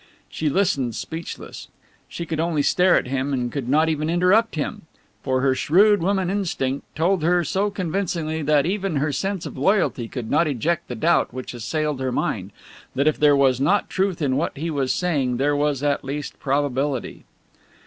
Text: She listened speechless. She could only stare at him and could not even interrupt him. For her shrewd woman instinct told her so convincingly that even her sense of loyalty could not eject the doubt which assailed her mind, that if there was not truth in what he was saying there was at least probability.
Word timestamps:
She 0.29 0.49
listened 0.49 0.95
speechless. 0.95 1.67
She 2.09 2.25
could 2.25 2.39
only 2.39 2.63
stare 2.63 2.95
at 2.97 3.05
him 3.05 3.33
and 3.33 3.51
could 3.51 3.69
not 3.69 3.87
even 3.87 4.09
interrupt 4.09 4.55
him. 4.55 4.87
For 5.21 5.41
her 5.41 5.53
shrewd 5.53 6.01
woman 6.01 6.31
instinct 6.31 6.87
told 6.95 7.21
her 7.21 7.43
so 7.43 7.69
convincingly 7.69 8.41
that 8.41 8.65
even 8.65 8.95
her 8.95 9.11
sense 9.11 9.45
of 9.45 9.59
loyalty 9.59 10.07
could 10.07 10.31
not 10.31 10.47
eject 10.47 10.87
the 10.87 10.95
doubt 10.95 11.31
which 11.35 11.53
assailed 11.53 11.99
her 12.01 12.11
mind, 12.11 12.49
that 12.95 13.05
if 13.05 13.19
there 13.19 13.35
was 13.37 13.61
not 13.61 13.91
truth 13.91 14.23
in 14.23 14.37
what 14.37 14.57
he 14.57 14.71
was 14.71 14.91
saying 14.91 15.37
there 15.37 15.55
was 15.55 15.83
at 15.83 16.03
least 16.03 16.39
probability. 16.39 17.25